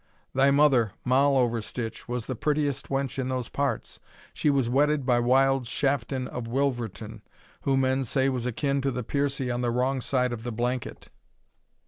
[0.33, 3.99] Thy mother, Moll Overstitch, was the prettiest wench in those parts
[4.33, 7.21] she was wedded by wild Shafton of Wilverton,
[7.69, 11.11] who men say, was akin to the Piercie on the wrong side of the blanket."